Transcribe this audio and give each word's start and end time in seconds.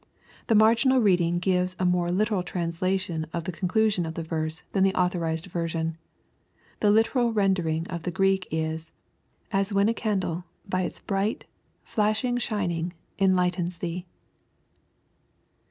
The 0.47 0.55
marginal 0.55 0.99
reading 0.99 1.37
gives 1.37 1.75
a 1.77 1.85
more 1.85 2.09
literal 2.09 2.41
translation 2.41 3.27
of 3.33 3.43
the 3.43 3.51
con 3.51 3.69
clusion 3.69 4.07
of 4.07 4.15
the 4.15 4.23
verse 4.23 4.63
than 4.71 4.83
the 4.83 4.95
authorized 4.95 5.45
version. 5.45 5.95
The 6.79 6.89
literal 6.89 7.31
ren 7.31 7.53
dering 7.53 7.85
of 7.87 8.01
the 8.01 8.09
G 8.09 8.15
reek 8.17 8.47
is," 8.49 8.91
as 9.51 9.71
when 9.71 9.87
a 9.89 9.93
candle, 9.93 10.45
by 10.67 10.81
its 10.81 10.99
bright, 11.01 11.45
flashing 11.83 12.39
shining, 12.39 12.93
enhghtena 13.19 13.77
thee." 13.77 14.07